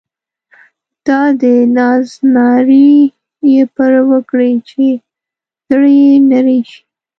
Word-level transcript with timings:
دا 1.05 1.21
د 1.41 1.43
ناز 1.75 2.07
نارې 2.35 2.93
یې 3.51 3.63
پر 3.75 3.93
وکړې 4.09 4.51
چې 4.69 4.85
زړه 5.67 5.89
یې 6.01 6.11
نری 6.31 6.59
شي. 6.69 6.81